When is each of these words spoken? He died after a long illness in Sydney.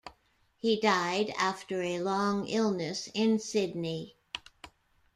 He 0.57 0.79
died 0.81 1.29
after 1.37 1.83
a 1.83 1.99
long 1.99 2.47
illness 2.47 3.07
in 3.13 3.37
Sydney. 3.37 4.15